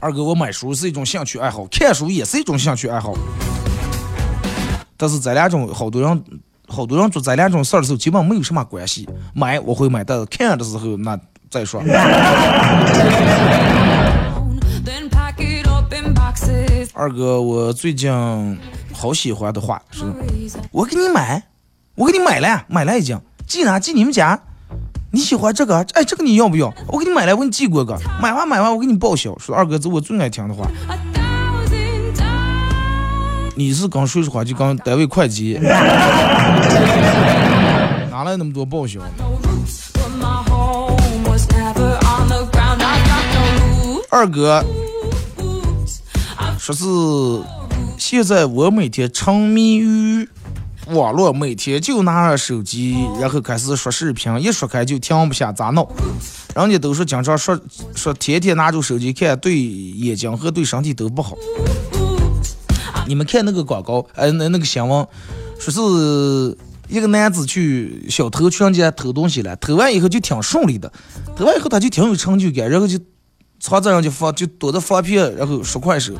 [0.00, 3.12] 二哥，我买书是一种兴趣爱好，看书也是一种兴趣爱好。
[4.96, 6.24] 但是咱俩种好多人，
[6.68, 9.08] 好多人做咱俩种事儿的时候，基本没有什么关系。
[9.34, 11.18] 买我会买，但是看的时候那
[11.50, 11.82] 再说。
[16.94, 18.12] 二哥，我最近
[18.92, 20.04] 好喜欢的话是，
[20.70, 21.42] 我给你买，
[21.98, 23.80] 我给你买了，买了已经寄哪？
[23.80, 24.38] 寄你们家。
[25.10, 25.84] 你喜欢这个？
[25.94, 26.72] 哎，这个你要不要？
[26.86, 27.98] 我给你买来，我给你寄过个。
[28.22, 29.36] 买完买完，我给你报销。
[29.36, 30.64] 说二哥，这我最爱听的话。
[33.56, 35.58] 你是刚说实话就刚单位会计，
[38.10, 39.00] 哪来那么多报销？
[44.08, 44.64] 二哥，
[46.58, 46.84] 说是
[47.98, 50.28] 现在我每天沉迷于
[50.90, 55.86] 网络，每天就拿着手机，然后开始刷视频，一刷开就停不下，咋弄？
[56.54, 57.58] 人家都说经常说
[57.94, 61.36] 说天天拿着手机看，对眼睛和对身体都不好。
[63.06, 65.06] 你们看那个广告，呃，那那个新闻，
[65.58, 66.56] 说是
[66.88, 70.90] 一个男子去小偷去人家偷东西了，偷完以后就挺顺利的，
[71.36, 72.98] 偷完以后他就挺有成就感，然后就
[73.60, 76.14] 藏在人家房，就躲着房片，然后刷快手，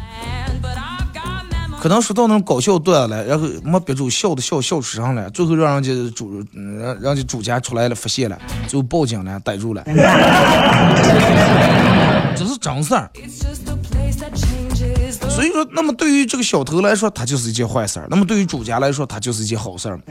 [1.80, 9.82] 可能说到那种搞笑段了，然后没憋住笑的笑笑出声了，最后让人家主，让让家主家出来了发现了，最后报警了，逮住了，
[12.36, 13.08] 这是真事儿。
[15.38, 19.96] 所以说，那么对于这个小偷来说，他就是一件坏事儿；那么对于主家来说，他就是一件好事儿。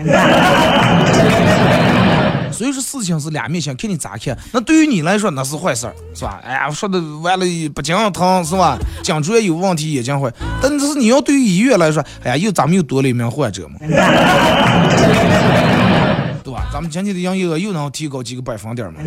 [2.49, 4.37] 所以说，事情是两面性，看你咋看。
[4.53, 6.39] 那对于你来说，那是坏事儿，是吧？
[6.45, 8.77] 哎呀，说的完了不经疼，是吧？
[9.03, 10.31] 颈椎有问题，眼睛坏。
[10.61, 13.75] 但是你要对于医院来说，哎呀，又咱们又多了一名患者嘛，
[16.41, 16.65] 对吧？
[16.71, 19.01] 咱们今天的营业额又能提高几个百分点嘛？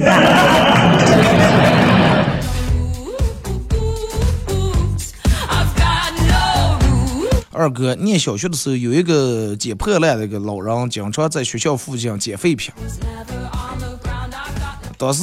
[7.61, 12.73] 二哥念小学的时候，有一个捡破烂的一个老人，经常在学校附近捡废品。
[14.97, 15.23] 当时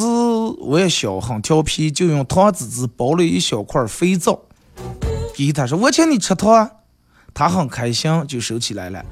[0.60, 4.40] 我也小，很调皮，就用糖纸纸包了一小块肥皂，
[5.36, 6.70] 给他说：“我请你吃糖。”
[7.34, 9.04] 他很开心，就收起来了。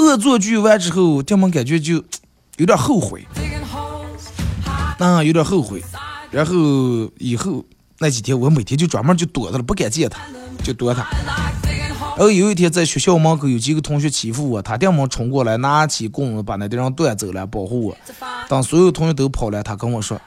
[0.00, 2.02] 恶作剧完之后，他们感觉就
[2.56, 3.24] 有点后悔，
[4.98, 5.80] 那有点后悔。
[6.32, 6.54] 然后
[7.18, 7.64] 以后
[8.00, 10.20] 那几天，我每天就专门就躲着了，不敢见他，
[10.64, 11.06] 就躲他。
[12.22, 17.96] 然后有一天在学校门口有几个同学欺负我，他爹们冲过来拿起棍子把那地方端走了，保护我。
[18.48, 20.20] 当所有同学都跑了，他跟我说：“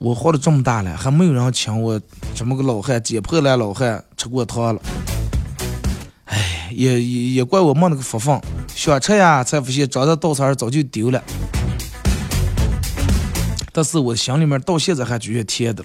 [0.00, 2.00] 我活了这么大了，还没有人请我
[2.34, 4.80] 这么个老汉捡破烂老汉吃过糖了。”
[6.24, 8.40] 哎，也也也怪我没那个福分，
[8.74, 11.22] 想吃呀，才发现长在稻草上早就丢了。
[13.72, 15.84] 但是我心里面到现在还觉得甜的。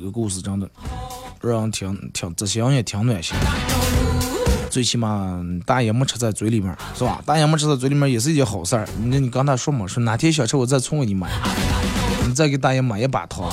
[0.00, 0.66] 这个故事真的
[1.42, 3.36] 让人听听，这心也挺暖心。
[4.70, 7.20] 最起码大爷没吃在嘴里面，是吧？
[7.26, 8.88] 大爷没吃在嘴里面也是一件好事儿。
[9.04, 11.28] 那你刚才说嘛，说哪天想吃我再送给你买，
[12.26, 13.52] 你再给大爷买一把糖，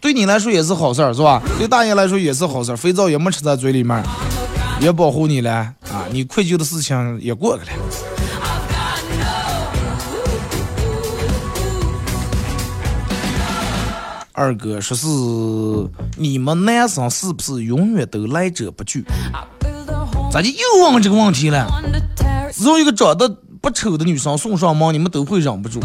[0.00, 1.42] 对你来说也是好事儿，是吧？
[1.58, 2.76] 对大爷来说也是好事儿。
[2.76, 4.00] 肥皂也没吃在嘴里面，
[4.80, 5.52] 也保护你了
[5.90, 6.06] 啊！
[6.12, 7.72] 你愧疚的事情也过去了。
[14.40, 15.06] 二哥说是
[16.16, 19.04] 你们男生是不是永远都来者不拒？
[20.32, 21.66] 咋就又问这个问题了？
[22.50, 23.28] 只要一个长得
[23.60, 25.78] 不丑的女生送上门，你们都会忍不住。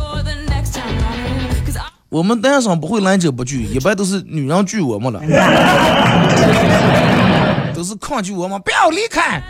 [2.08, 5.20] 我们男生不会来者不拒，一般都是女人拒我们了，
[7.76, 8.58] 都是是抗拒我们？
[8.62, 9.44] 不要离开。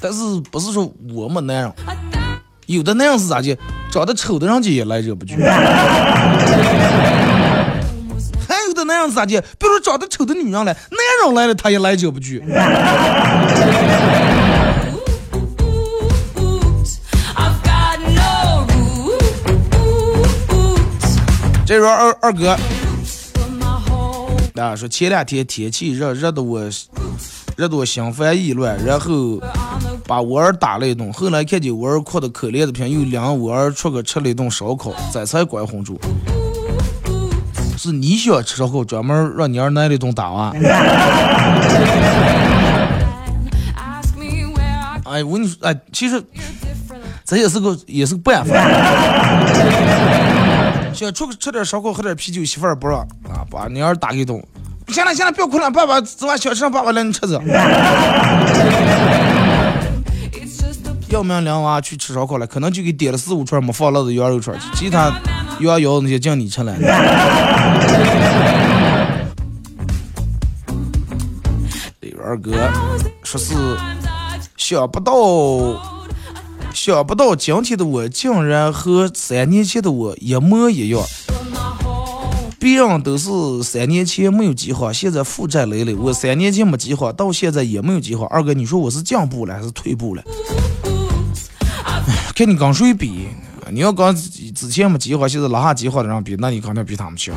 [0.00, 1.72] 但是不是说我们男人，
[2.66, 3.56] 有的男人是咋的？
[3.90, 5.36] 长得丑的人家也来者不拒。
[8.48, 9.40] 还有的男人是咋的？
[9.40, 10.76] 比如说长得丑的女人来，男
[11.24, 12.42] 人来了他也来者不拒。
[21.64, 22.56] 这说二二哥，
[24.54, 26.60] 啊，说前两天天气热，热的我，
[27.56, 29.40] 热的我心烦意乱，然后
[30.06, 31.10] 把我儿打了一顿。
[31.10, 35.98] 后来看见我儿哭的可怜的片，又领我儿出去吃了一顿烧烤，这才管哄住。
[37.78, 40.52] 是你想吃烧烤，专门让你儿挨了一顿打啊？
[45.04, 46.22] 哎，我跟你说，哎，其实
[47.24, 48.52] 这也是个也是个办法。
[50.92, 53.00] 想出去吃点烧烤，喝点啤酒，媳妇儿不让
[53.30, 54.38] 啊，把你儿打一顿。
[54.88, 57.40] 行了行了，不要哭了，爸爸昨晚小吃 让爸爸领你吃着。
[61.08, 65.12] 要命两娃去吃烧烤了，可能就给点了四五串没放辣子羊肉串，其他
[65.60, 66.74] 羊腰那些叫你吃了。
[72.24, 72.50] 二哥
[73.22, 73.54] 说是
[74.56, 75.14] 想不到。
[76.74, 81.00] 想不到今天的我竟然和三年前的我一模一样。
[82.66, 83.30] 别人都是
[83.62, 88.26] 三年前没有计划，现在负债累累；我三年前没计划，到现在也没有计划。
[88.28, 90.22] 二哥，你说我是进步了还是退步了？
[92.34, 93.28] 看你跟谁比？
[93.70, 94.12] 你要跟
[94.52, 97.32] 之前没计划，现在拉下计划的人比，那你肯定比他们强。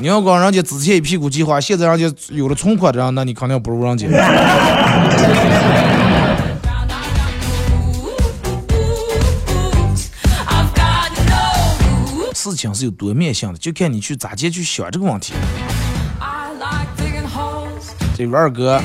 [0.00, 4.08] 你要跟人家之前一屁股计划，现在人家有了存款的人，那你肯定不如人家。
[12.64, 15.34] 情是有多面向的，就看你去咋接去想这个问题。
[18.16, 18.80] 这二哥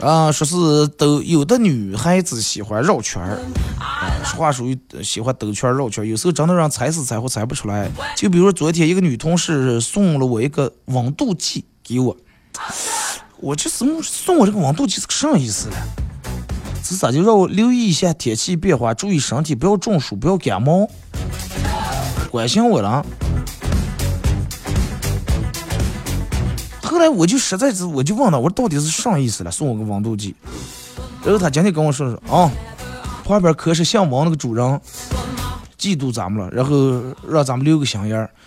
[0.00, 3.40] 啊，说是都有的女孩子喜欢绕圈儿，
[4.24, 7.90] 说话属于喜欢兜圈绕圈，有时候真的让猜死猜活猜不出来。
[8.14, 12.16] 就比如昨天一个女同事送了我一个温度计给我，
[13.40, 15.76] 我这送送我这个温度计是个啥意思呢？
[16.84, 20.88] 是咋就让我留意一下天气变化，注意身体，不要中暑，不要感冒。
[22.30, 23.04] 关心我了，
[26.82, 29.50] 后来我就实在是，我就问他，我说到底是啥意思了？
[29.50, 30.36] 送我个温度计，
[31.24, 32.50] 然后他今天跟我说说啊，
[33.24, 34.80] 旁边可是姓王那个主人
[35.78, 38.30] 嫉妒咱们了，然后让咱们留个心眼儿。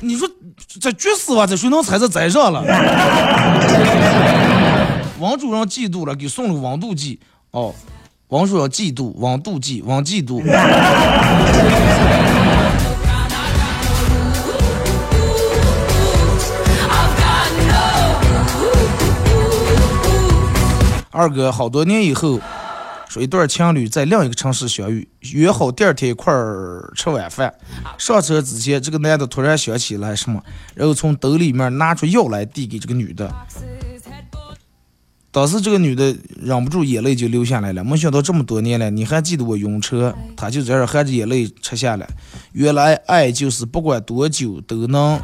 [0.00, 0.28] 你说
[0.80, 1.46] 这绝死吧？
[1.46, 2.62] 这谁能猜这在上了？
[5.18, 7.18] 王主任嫉妒了，给送了个温度计
[7.50, 7.74] 哦。
[8.28, 10.42] 王叔要嫉妒，王妒忌，王嫉妒。
[21.10, 22.38] 二哥，好多年以后，
[23.08, 27.54] 说一对情侣在另一个城市相遇，约好第二天一块儿吃晚饭。
[27.96, 30.38] 上车之前，这个男的突然想起来什么，
[30.74, 33.34] 然后从兜里面拿出药来递给这个女的。
[35.30, 37.84] 当时这个女的忍不住眼泪就流下来了。
[37.84, 40.14] 没想到这么多年了，你还记得我晕车？
[40.36, 42.08] 她就在这含着眼泪吃下来。
[42.52, 45.20] 原来爱就是不管多久都能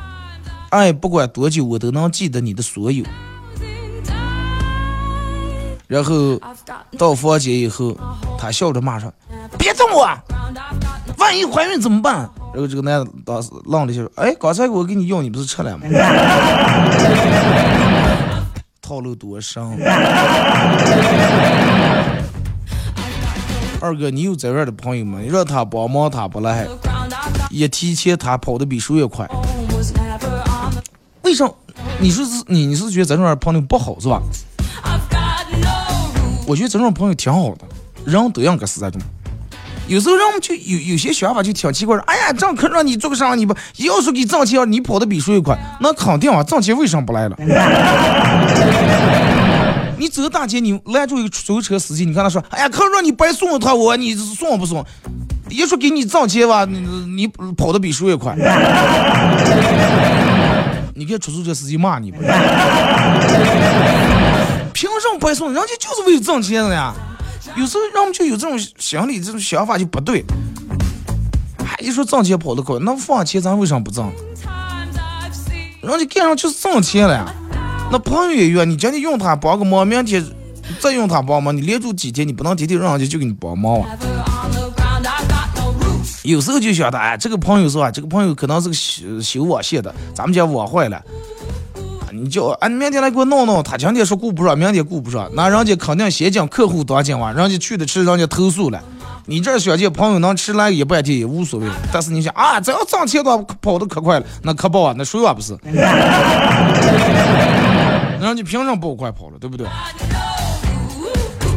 [0.69, 3.03] 爱，不管多久我都能记得你的所有。
[5.87, 6.39] 然后
[6.99, 7.97] 到房间以后，
[8.39, 9.13] 她笑着骂说
[9.59, 10.07] ：“别动我，
[11.19, 15.85] 万一怀孕怎么办？”然后这个男的当时愣了一下说：“哎，刚才我给你药你不是吃了吗？”
[18.85, 19.62] 套路多深，
[23.80, 25.18] 二哥，你有在外的朋友吗？
[25.26, 26.66] 让他帮忙他不来，
[27.49, 29.26] 也提前他跑的比谁也快。
[31.22, 31.51] 为啥？
[31.99, 34.20] 你说是你你是觉得咱这种朋友不好是吧？
[36.47, 37.64] 我觉得这种朋友挺好的，
[38.05, 39.01] 人都应该是这种。
[39.87, 42.03] 有时候让我们就有有些想法就挺奇怪的。
[42.05, 43.35] 哎呀，这样可让你做个啥？
[43.35, 47.37] 你不要说给挣钱，你跑的比谁快，那肯定啊，挣钱为什么不来了？
[50.05, 54.85] 你走大街，你拦住一个出租车司机，你看他说，哎呀，可让你白送他我，你送不送？
[55.49, 57.27] 一说给你挣钱吧，你你
[57.57, 58.37] 跑的比谁也快？
[60.95, 62.19] 你看出租车司机骂你不？
[64.75, 65.51] 凭什么白送？
[65.55, 66.93] 人家就是为了挣钱的呀。
[67.57, 70.23] 有时候人们就有这种心理，这种想法就不对。
[71.65, 74.13] 还一说挣钱跑得快，那放钱咱为啥不挣？
[75.81, 77.25] 人家干上就是挣钱了呀。
[77.91, 80.24] 那朋友也约你今天用他帮个忙，明天
[80.80, 83.89] 再用他帮忙，你连住几天，你不能天天让人家就给你帮忙啊。
[86.22, 87.91] 有时候就想的，哎，这个朋友是吧？
[87.91, 91.01] 这个朋友可能是个修修网线的，咱们家网坏了，
[92.12, 93.62] 你叫啊，你明天来给我弄弄。
[93.62, 98.82] 他今天说顾不上，明天顾不上，那人家肯定先讲客户当今晚，人家去的迟，人家投诉了。
[99.27, 105.57] 你这想见朋友能迟来一半天也无所谓，但是你想啊，只要挣钱的话，跑得可快了，那可跑啊，那谁也不是。
[108.20, 109.66] 那人家凭什么不快跑了，对不对？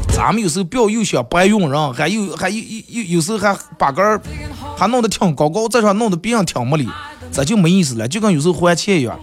[0.09, 4.21] 咱们有时候不要又想白用人，还有还有有有时候还把杆儿
[4.77, 6.87] 还弄得挺高高，在上弄得别人挺没理，
[7.31, 9.19] 这就没意思了，就跟有时候还钱一样。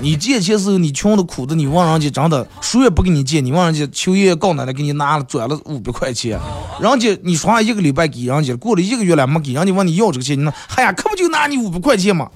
[0.00, 6.38] 你借钱时候你穷的苦的，你问人家真的谁也不给你借，你问人家求爷爷告奶奶给你拿了转了五百块钱，
[6.78, 12.28] 人家你说一个礼拜给人家，过了一个月了没给人家问你要这个钱，你那哎呀可不就拿你五百块钱吗？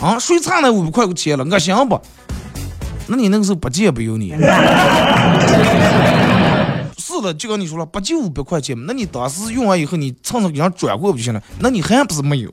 [0.00, 1.44] 啊，谁差那五百块钱了？
[1.48, 2.00] 我行不？
[3.06, 4.30] 那你那个时候不借不由你。
[6.98, 8.84] 是的，就跟你说了，不就五百块钱嘛？
[8.88, 11.40] 那你当时用完以后，你蹭蹭给人转过不就行了？
[11.60, 12.52] 那你还不是没有？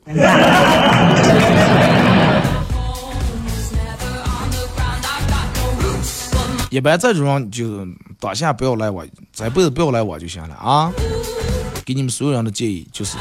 [6.76, 7.86] 一般这种人就
[8.20, 9.02] 当下不要来我，
[9.32, 10.92] 这辈子不要来我就行了啊！
[11.86, 13.16] 给你们所有人的建议就是，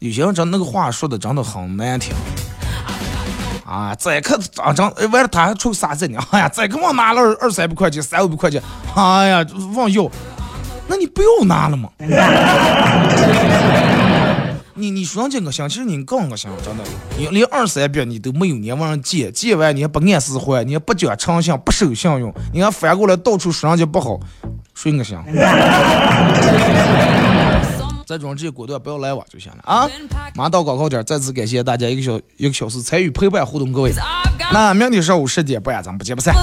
[0.00, 2.12] 有些人真那个话说的真的很难听
[3.64, 3.94] 啊！
[3.94, 6.22] 再可啊真完了他还出啥子呢？
[6.30, 8.62] 哎呀，再给我拿了二二三百块钱、三五百块钱，
[8.94, 10.06] 哎呀，忘要，
[10.88, 11.88] 那你不要拿了吗？
[14.80, 16.84] 你你说这个行，其实你更恶心，真的，
[17.18, 24.18] 你连二三百你都没有，你还往上借，借完你还不按时还，你还不讲诚信，不守信用，你还反过来到处说人家不好，
[24.74, 25.16] 谁恶心？
[28.06, 29.88] 这种直接果断不要来往就行了啊！
[30.34, 33.92] 马上到广告点，再次感谢大家一个小一个小时参与陪伴互动，各位，
[34.52, 36.34] 那明天上午十点半咱们不见不散。